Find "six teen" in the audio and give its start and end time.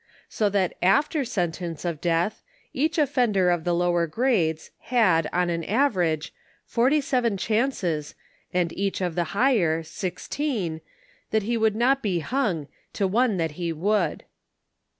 9.83-10.81